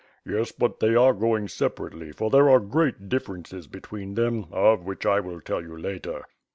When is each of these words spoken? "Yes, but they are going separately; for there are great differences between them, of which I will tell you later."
"Yes, 0.25 0.51
but 0.51 0.79
they 0.79 0.95
are 0.95 1.13
going 1.13 1.47
separately; 1.47 2.11
for 2.11 2.31
there 2.31 2.49
are 2.49 2.59
great 2.59 3.07
differences 3.07 3.67
between 3.67 4.15
them, 4.15 4.47
of 4.49 4.83
which 4.83 5.05
I 5.05 5.19
will 5.19 5.39
tell 5.41 5.61
you 5.61 5.77
later." 5.77 6.25